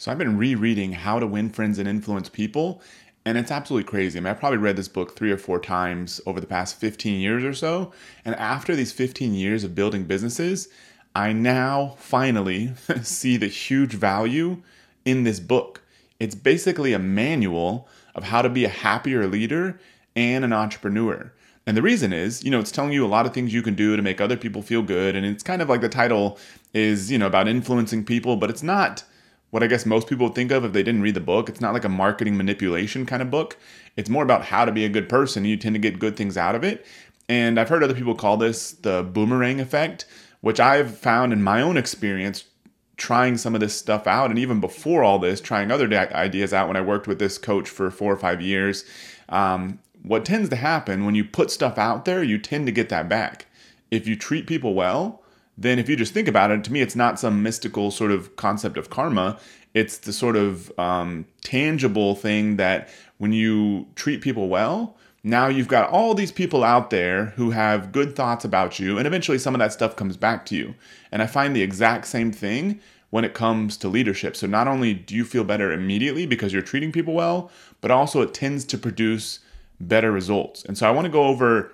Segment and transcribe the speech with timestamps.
[0.00, 2.80] So I've been rereading How to Win Friends and Influence People,
[3.26, 4.18] and it's absolutely crazy.
[4.18, 7.20] I mean, I've probably read this book three or four times over the past 15
[7.20, 7.92] years or so.
[8.24, 10.70] And after these 15 years of building businesses,
[11.14, 14.62] I now finally see the huge value
[15.04, 15.82] in this book.
[16.18, 19.78] It's basically a manual of how to be a happier leader
[20.16, 21.30] and an entrepreneur.
[21.66, 23.74] And the reason is, you know, it's telling you a lot of things you can
[23.74, 25.14] do to make other people feel good.
[25.14, 26.38] And it's kind of like the title
[26.72, 29.04] is, you know, about influencing people, but it's not
[29.50, 31.48] what I guess most people think of if they didn't read the book.
[31.48, 33.56] It's not like a marketing manipulation kind of book.
[33.96, 35.44] It's more about how to be a good person.
[35.44, 36.86] You tend to get good things out of it.
[37.28, 40.04] And I've heard other people call this the boomerang effect,
[40.40, 42.44] which I've found in my own experience
[42.96, 44.30] trying some of this stuff out.
[44.30, 47.68] And even before all this, trying other ideas out when I worked with this coach
[47.68, 48.84] for four or five years.
[49.28, 52.88] Um, what tends to happen when you put stuff out there, you tend to get
[52.88, 53.46] that back.
[53.90, 55.19] If you treat people well,
[55.60, 58.34] then if you just think about it, to me, it's not some mystical sort of
[58.36, 59.38] concept of karma.
[59.74, 65.68] It's the sort of um, tangible thing that when you treat people well, now you've
[65.68, 69.54] got all these people out there who have good thoughts about you, and eventually some
[69.54, 70.74] of that stuff comes back to you.
[71.12, 74.36] And I find the exact same thing when it comes to leadership.
[74.36, 77.50] So not only do you feel better immediately because you're treating people well,
[77.82, 79.40] but also it tends to produce
[79.78, 80.64] better results.
[80.64, 81.72] And so I want to go over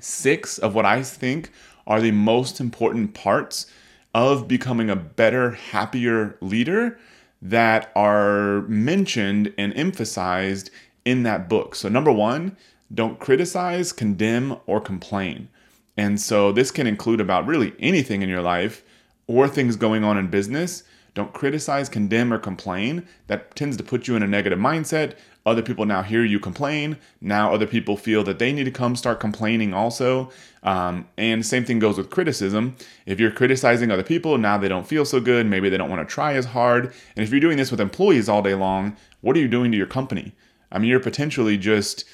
[0.00, 1.50] six of what I think
[1.90, 3.66] are the most important parts
[4.14, 6.96] of becoming a better, happier leader
[7.42, 10.70] that are mentioned and emphasized
[11.04, 11.74] in that book.
[11.74, 12.56] So, number one,
[12.94, 15.48] don't criticize, condemn, or complain.
[15.96, 18.84] And so, this can include about really anything in your life
[19.26, 20.84] or things going on in business.
[21.14, 23.08] Don't criticize, condemn, or complain.
[23.26, 25.14] That tends to put you in a negative mindset.
[25.46, 26.98] Other people now hear you complain.
[27.20, 30.30] Now other people feel that they need to come start complaining also.
[30.62, 32.76] Um, and same thing goes with criticism.
[33.06, 35.46] If you're criticizing other people, now they don't feel so good.
[35.46, 36.92] Maybe they don't want to try as hard.
[37.16, 39.78] And if you're doing this with employees all day long, what are you doing to
[39.78, 40.32] your company?
[40.70, 42.04] I mean, you're potentially just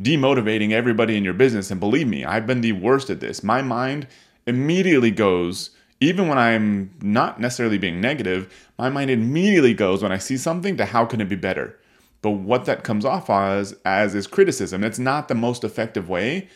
[0.00, 1.70] demotivating everybody in your business.
[1.70, 3.44] And believe me, I've been the worst at this.
[3.44, 4.08] My mind
[4.46, 5.70] immediately goes
[6.02, 10.76] even when I'm not necessarily being negative, my mind immediately goes when I see something
[10.76, 11.78] to how can it be better.
[12.22, 14.84] But what that comes off as as is criticism.
[14.84, 16.48] It's not the most effective way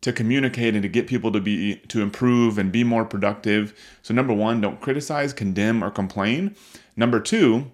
[0.00, 3.74] to communicate and to get people to be to improve and be more productive.
[4.02, 6.54] So number 1, don't criticize, condemn or complain.
[6.96, 7.70] Number 2,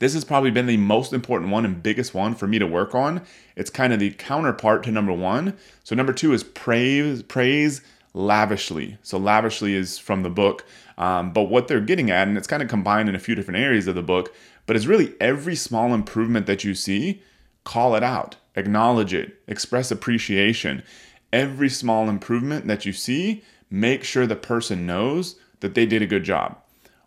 [0.00, 2.94] this has probably been the most important one and biggest one for me to work
[2.94, 3.22] on.
[3.54, 5.56] It's kind of the counterpart to number 1.
[5.84, 7.80] So number 2 is praise praise
[8.14, 8.96] lavishly.
[9.02, 10.64] So, lavishly is from the book.
[10.96, 13.58] Um, but what they're getting at, and it's kind of combined in a few different
[13.58, 14.32] areas of the book,
[14.66, 17.22] but it's really every small improvement that you see,
[17.64, 20.82] call it out, acknowledge it, express appreciation.
[21.32, 26.06] Every small improvement that you see, make sure the person knows that they did a
[26.06, 26.56] good job.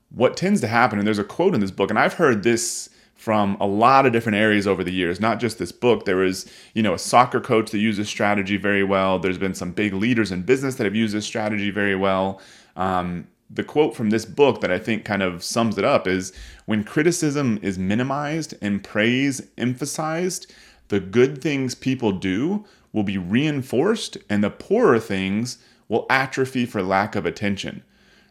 [0.09, 2.89] What tends to happen, and there's a quote in this book, and I've heard this
[3.17, 6.05] from a lot of different areas over the years, not just this book.
[6.05, 9.19] There was, you know, a soccer coach that uses strategy very well.
[9.19, 12.39] There's been some big leaders in business that have used this strategy very well.
[12.75, 16.33] Um, the quote from this book that I think kind of sums it up is
[16.65, 20.51] when criticism is minimized and praise emphasized,
[20.89, 26.81] the good things people do will be reinforced and the poorer things will atrophy for
[26.81, 27.83] lack of attention.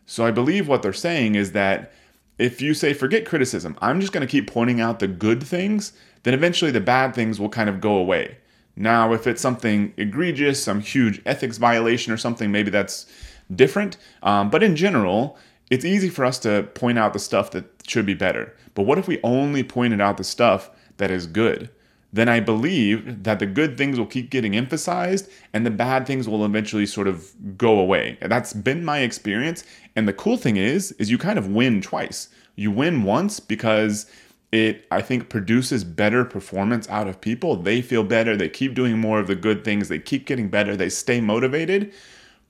[0.05, 1.93] So I believe what they're saying is that
[2.39, 5.93] if you say, forget criticism, I'm just going to keep pointing out the good things,
[6.23, 8.37] then eventually the bad things will kind of go away.
[8.77, 13.07] Now, if it's something egregious, some huge ethics violation or something, maybe that's
[13.55, 13.97] different.
[14.23, 15.39] Um, but in general,
[15.71, 18.55] it's easy for us to point out the stuff that should be better.
[18.75, 21.71] But what if we only pointed out the stuff that is good?
[22.17, 26.29] then I believe that the good things will keep getting emphasized and the bad things
[26.29, 28.17] will eventually sort of go away.
[28.21, 29.65] That's been my experience.
[29.95, 32.29] And the cool thing is, is you kind of win twice.
[32.55, 34.07] You win once because
[34.51, 37.57] it, I think, produces better performance out of people.
[37.57, 38.37] They feel better.
[38.37, 39.89] They keep doing more of the good things.
[39.89, 40.77] They keep getting better.
[40.77, 41.93] They stay motivated.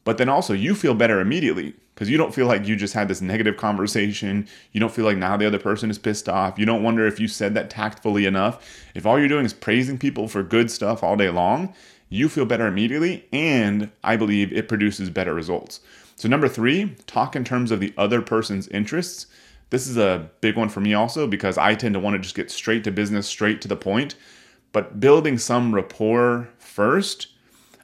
[0.06, 3.09] But then also, you feel better immediately because you don't feel like you just had
[3.09, 4.47] this negative conversation.
[4.71, 6.61] You don't feel like now the other person is pissed off.
[6.61, 8.65] You don't wonder if you said that tactfully enough.
[8.95, 11.75] If all you're doing is praising people for good stuff all day long,
[12.09, 15.81] you feel better immediately, and I believe it produces better results.
[16.15, 19.27] So, number three, talk in terms of the other person's interests.
[19.71, 22.36] This is a big one for me also because I tend to want to just
[22.36, 24.15] get straight to business, straight to the point.
[24.71, 27.27] But building some rapport first,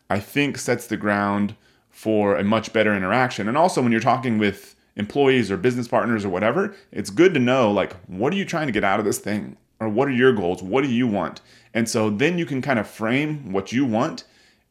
[0.08, 1.56] I think sets the ground
[1.92, 3.46] for a much better interaction.
[3.46, 7.40] And also, when you're talking with employees or business partners or whatever, it's good to
[7.40, 9.56] know like, what are you trying to get out of this thing?
[9.78, 10.62] Or what are your goals?
[10.62, 11.40] What do you want?
[11.74, 14.24] And so then you can kind of frame what you want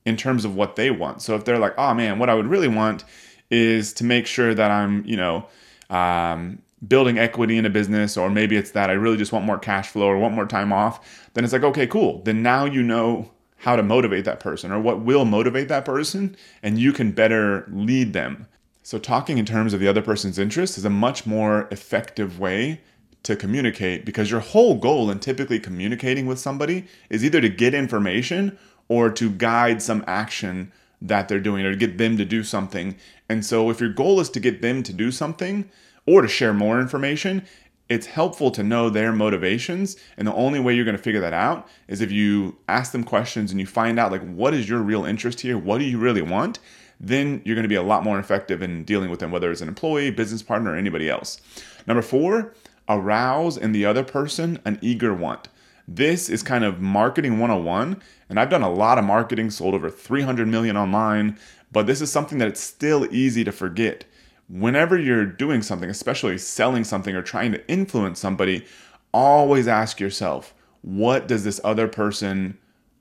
[0.06, 1.22] in terms of what they want.
[1.22, 3.04] So if they're like, oh man, what I would really want
[3.50, 5.48] is to make sure that I'm, you know,
[5.90, 9.60] um, building equity in a business, or maybe it's that I really just want more
[9.60, 12.22] cash flow or want more time off, then it's like, okay, cool.
[12.24, 16.36] Then now you know how to motivate that person or what will motivate that person,
[16.64, 18.48] and you can better lead them.
[18.82, 22.82] So, talking in terms of the other person's interest is a much more effective way
[23.22, 27.76] to communicate because your whole goal in typically communicating with somebody is either to get
[27.76, 32.44] information or to guide some action that they're doing or to get them to do
[32.44, 32.96] something.
[33.30, 35.70] And so, if your goal is to get them to do something
[36.08, 37.46] or to share more information,
[37.92, 39.98] it's helpful to know their motivations.
[40.16, 43.04] And the only way you're going to figure that out is if you ask them
[43.04, 45.58] questions and you find out, like, what is your real interest here?
[45.58, 46.60] What do you really want?
[47.04, 49.62] then you're going to be a lot more effective in dealing with them, whether it's
[49.62, 51.42] an employee, business partner, or anybody else.
[51.88, 52.54] Number four,
[52.88, 55.48] arouse in the other person an eager want.
[55.88, 58.00] This is kind of marketing 101,
[58.30, 61.40] and I've done a lot of marketing, sold over 300 million online,
[61.72, 64.06] but this is something that it's still easy to forget.
[64.52, 68.66] Whenever you're doing something, especially selling something or trying to influence somebody,
[69.14, 72.58] always ask yourself, what does this other person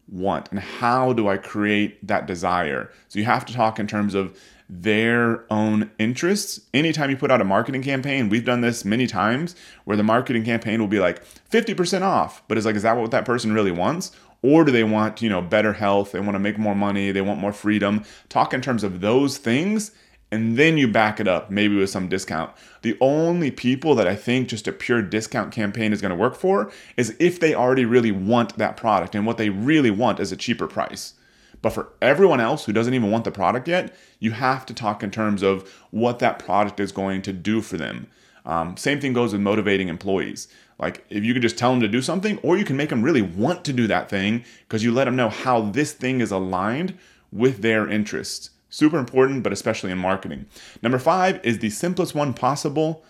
[0.09, 2.93] want and how do I create that desire?
[3.09, 4.39] So you have to talk in terms of
[4.69, 6.61] their own interests.
[6.73, 10.45] Anytime you put out a marketing campaign, we've done this many times where the marketing
[10.45, 13.73] campaign will be like 50% off, but it's like, is that what that person really
[13.73, 14.13] wants?
[14.43, 16.13] Or do they want, you know, better health?
[16.13, 17.11] They want to make more money.
[17.11, 18.05] They want more freedom.
[18.29, 19.91] Talk in terms of those things
[20.31, 22.51] and then you back it up maybe with some discount.
[22.83, 26.37] The only people that I think just a pure discount campaign is going to work
[26.37, 30.33] for is if they already really want that product and what they really want is
[30.33, 31.15] a cheaper price.
[31.63, 35.03] But for everyone else who doesn't even want the product yet, you have to talk
[35.03, 38.07] in terms of what that product is going to do for them.
[38.47, 40.49] Um, same thing goes with motivating employees.
[40.79, 43.03] Like if you can just tell them to do something, or you can make them
[43.03, 46.31] really want to do that thing because you let them know how this thing is
[46.31, 46.97] aligned
[47.31, 48.51] with their interests.
[48.71, 50.47] Super important, but especially in marketing.
[50.83, 53.05] Number five is the simplest one possible,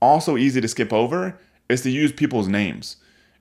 [0.00, 1.38] also easy to skip over,
[1.68, 2.96] is to use people's names.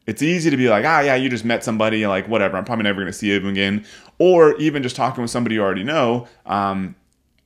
[0.08, 2.84] It's easy to be like, ah, yeah, you just met somebody, like, whatever, I'm probably
[2.84, 3.86] never gonna see him again.
[4.18, 6.28] Or even just talking with somebody you already know.
[6.46, 6.96] Um,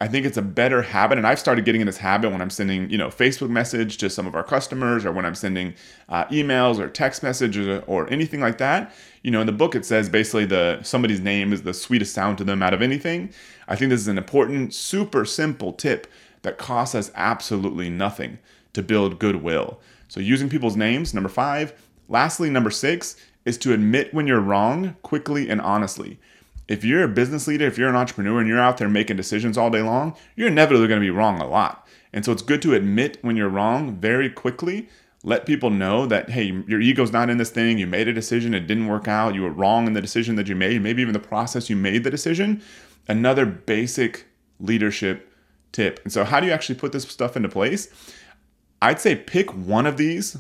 [0.01, 2.49] I think it's a better habit, and I've started getting in this habit when I'm
[2.49, 5.75] sending, you know, Facebook message to some of our customers, or when I'm sending
[6.09, 8.95] uh, emails or text messages or, or anything like that.
[9.21, 12.39] You know, in the book it says basically the somebody's name is the sweetest sound
[12.39, 13.31] to them out of anything.
[13.67, 16.07] I think this is an important, super simple tip
[16.41, 18.39] that costs us absolutely nothing
[18.73, 19.79] to build goodwill.
[20.07, 21.79] So using people's names, number five.
[22.09, 26.19] Lastly, number six is to admit when you're wrong quickly and honestly
[26.71, 29.57] if you're a business leader, if you're an entrepreneur and you're out there making decisions
[29.57, 31.85] all day long, you're inevitably going to be wrong a lot.
[32.13, 34.87] And so it's good to admit when you're wrong very quickly.
[35.21, 37.77] Let people know that, hey, your ego's not in this thing.
[37.77, 39.35] You made a decision, it didn't work out.
[39.35, 42.05] You were wrong in the decision that you made, maybe even the process you made
[42.05, 42.61] the decision.
[43.05, 44.25] Another basic
[44.61, 45.29] leadership
[45.73, 45.99] tip.
[46.05, 47.89] And so, how do you actually put this stuff into place?
[48.81, 50.37] I'd say pick one of these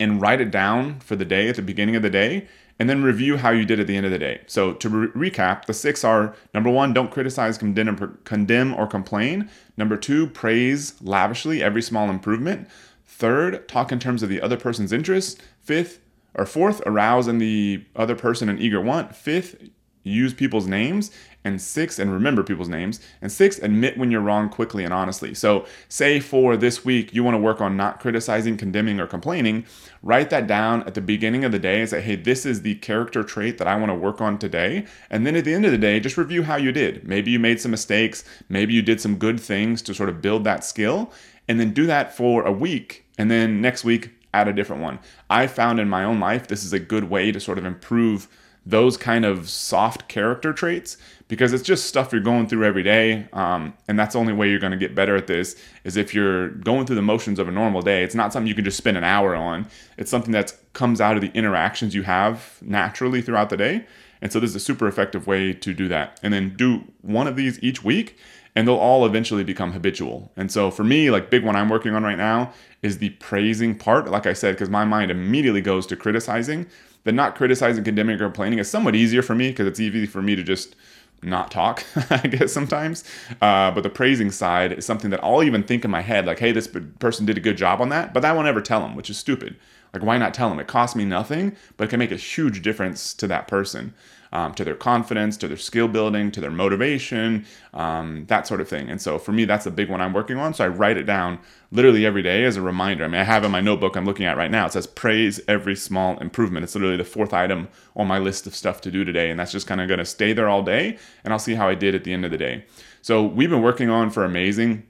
[0.00, 3.02] and write it down for the day at the beginning of the day and then
[3.02, 4.40] review how you did at the end of the day.
[4.46, 9.50] So to re- recap, the six are number one, don't criticize, condemn, condemn, or complain.
[9.76, 12.68] Number two, praise lavishly every small improvement.
[13.04, 15.40] Third, talk in terms of the other person's interests.
[15.60, 16.00] Fifth,
[16.34, 19.16] or fourth, arouse in the other person an eager want.
[19.16, 19.70] Fifth,
[20.08, 21.10] use people's names
[21.44, 25.34] and six and remember people's names and six admit when you're wrong quickly and honestly.
[25.34, 29.64] So say for this week you want to work on not criticizing condemning or complaining
[30.02, 32.74] write that down at the beginning of the day and say hey this is the
[32.76, 34.86] character trait that i want to work on today.
[35.10, 37.06] And then at the end of the day just review how you did.
[37.06, 38.24] Maybe you made some mistakes.
[38.48, 41.12] Maybe you did some good things to sort of build that skill
[41.46, 44.98] and then do that for a week and then next week add a different one.
[45.30, 48.28] I found in my own life this is a good way to sort of improve
[48.66, 50.96] those kind of soft character traits
[51.28, 54.48] because it's just stuff you're going through every day um, and that's the only way
[54.48, 57.48] you're going to get better at this is if you're going through the motions of
[57.48, 60.32] a normal day it's not something you can just spend an hour on it's something
[60.32, 63.86] that comes out of the interactions you have naturally throughout the day
[64.20, 67.26] and so this is a super effective way to do that and then do one
[67.26, 68.18] of these each week
[68.58, 70.32] and they'll all eventually become habitual.
[70.36, 73.78] And so for me, like big one I'm working on right now is the praising
[73.78, 74.10] part.
[74.10, 76.66] Like I said, because my mind immediately goes to criticizing
[77.08, 80.20] the not criticizing, condemning, or complaining is somewhat easier for me because it's easy for
[80.20, 80.76] me to just
[81.22, 83.02] not talk, I guess sometimes.
[83.40, 86.38] Uh, but the praising side is something that I'll even think in my head, like,
[86.38, 88.94] hey, this person did a good job on that, but I won't ever tell them,
[88.94, 89.56] which is stupid.
[89.94, 90.58] Like, why not tell them?
[90.58, 93.94] It costs me nothing, but it can make a huge difference to that person
[94.32, 98.68] um, to their confidence, to their skill building, to their motivation, um, that sort of
[98.68, 98.90] thing.
[98.90, 100.54] And so for me, that's the big one I'm working on.
[100.54, 101.38] So I write it down
[101.72, 103.04] literally every day as a reminder.
[103.04, 104.66] I mean, I have in my notebook I'm looking at right now.
[104.66, 106.64] It says praise every small improvement.
[106.64, 109.30] It's literally the fourth item on my list of stuff to do today.
[109.30, 110.98] And that's just kind of going to stay there all day.
[111.24, 112.64] And I'll see how I did at the end of the day.
[113.02, 114.86] So we've been working on for amazing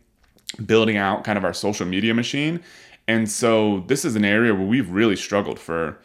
[0.64, 2.61] building out kind of our social media machine
[3.09, 5.99] And so this is an area where we've really struggled for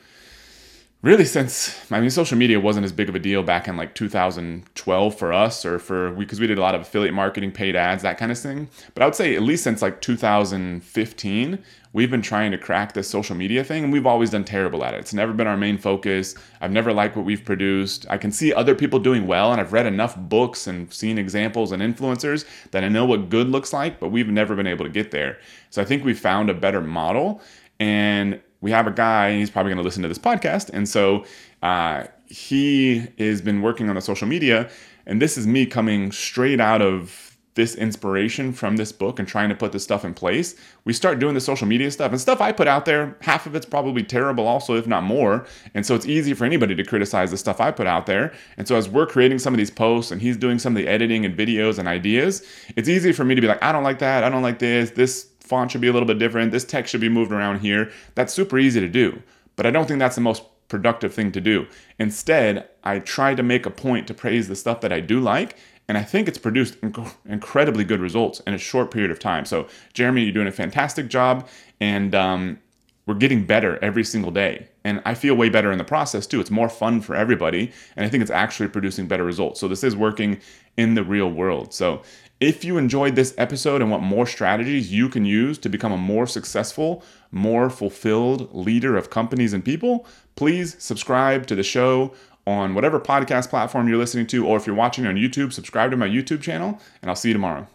[1.03, 3.93] really since I mean social media wasn't as big of a deal back in like
[3.93, 7.75] 2012 for us or for because we, we did a lot of affiliate marketing, paid
[7.75, 8.69] ads, that kind of thing.
[8.95, 11.59] But I would say at least since like 2015,
[11.91, 14.93] we've been trying to crack this social media thing and we've always done terrible at
[14.93, 15.01] it.
[15.01, 16.35] It's never been our main focus.
[16.61, 18.05] I've never liked what we've produced.
[18.09, 21.73] I can see other people doing well and I've read enough books and seen examples
[21.73, 24.91] and influencers that I know what good looks like, but we've never been able to
[24.91, 25.37] get there.
[25.69, 27.41] So I think we found a better model
[27.77, 30.69] and we have a guy, he's probably going to listen to this podcast.
[30.73, 31.25] And so
[31.61, 34.69] uh, he has been working on the social media.
[35.05, 39.49] And this is me coming straight out of this inspiration from this book and trying
[39.49, 40.55] to put this stuff in place.
[40.85, 43.53] We start doing the social media stuff and stuff I put out there, half of
[43.53, 45.45] it's probably terrible, also, if not more.
[45.75, 48.33] And so it's easy for anybody to criticize the stuff I put out there.
[48.57, 50.87] And so as we're creating some of these posts and he's doing some of the
[50.87, 52.43] editing and videos and ideas,
[52.75, 54.23] it's easy for me to be like, I don't like that.
[54.23, 54.91] I don't like this.
[54.91, 56.51] This font should be a little bit different.
[56.51, 57.91] This text should be moved around here.
[58.15, 59.21] That's super easy to do.
[59.55, 61.67] But I don't think that's the most productive thing to do.
[61.99, 65.57] Instead, I try to make a point to praise the stuff that I do like.
[65.87, 69.45] And I think it's produced inc- incredibly good results in a short period of time.
[69.45, 71.47] So, Jeremy, you're doing a fantastic job.
[71.79, 72.59] And um,
[73.05, 74.69] we're getting better every single day.
[74.83, 76.41] And I feel way better in the process too.
[76.41, 77.71] It's more fun for everybody.
[77.95, 79.59] And I think it's actually producing better results.
[79.59, 80.39] So this is working
[80.75, 81.73] in the real world.
[81.73, 82.01] So
[82.39, 85.97] if you enjoyed this episode and want more strategies you can use to become a
[85.97, 92.13] more successful, more fulfilled leader of companies and people, please subscribe to the show
[92.45, 95.97] on whatever podcast platform you're listening to, or if you're watching on YouTube, subscribe to
[95.97, 97.65] my YouTube channel, and I'll see you tomorrow.